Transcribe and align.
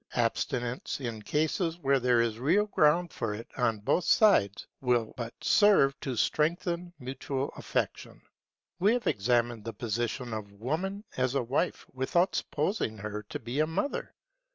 Abstinence, 0.15 0.99
in 0.99 1.21
cases 1.21 1.77
where 1.77 1.99
there 1.99 2.21
is 2.21 2.39
real 2.39 2.65
ground 2.65 3.13
for 3.13 3.35
it 3.35 3.45
on 3.55 3.77
both 3.77 4.03
sides, 4.03 4.65
will 4.81 5.13
but 5.15 5.35
serve 5.43 5.93
to 5.99 6.15
strengthen 6.15 6.91
mutual 6.97 7.49
affection. 7.55 8.23
[Woman's 8.79 8.79
mission 8.79 8.79
as 8.79 8.79
a 8.79 8.79
mother] 8.79 8.79
We 8.79 8.93
have 8.93 9.07
examined 9.07 9.63
the 9.65 9.73
position 9.73 10.33
of 10.33 10.51
Woman 10.53 11.03
as 11.17 11.35
a 11.35 11.43
wife, 11.43 11.85
without 11.93 12.33
supposing 12.33 12.97
her 12.97 13.21
to 13.29 13.37
be 13.37 13.59
a 13.59 13.67
mother. 13.67 14.15